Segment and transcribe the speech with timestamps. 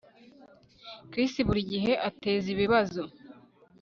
[1.11, 3.01] Chris buri gihe ateza ibibazo